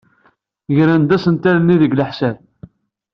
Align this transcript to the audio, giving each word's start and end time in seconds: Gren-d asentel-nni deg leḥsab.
Gren-d 0.75 1.15
asentel-nni 1.15 1.75
deg 1.81 1.95
leḥsab. 1.99 2.35